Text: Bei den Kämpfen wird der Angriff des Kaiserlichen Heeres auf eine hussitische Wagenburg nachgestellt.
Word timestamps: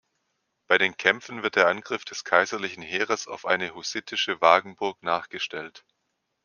Bei 0.65 0.79
den 0.79 0.97
Kämpfen 0.97 1.43
wird 1.43 1.55
der 1.57 1.67
Angriff 1.67 2.05
des 2.05 2.23
Kaiserlichen 2.23 2.81
Heeres 2.81 3.27
auf 3.27 3.45
eine 3.45 3.75
hussitische 3.75 4.41
Wagenburg 4.41 5.03
nachgestellt. 5.03 5.85